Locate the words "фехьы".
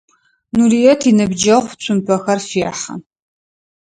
2.49-2.93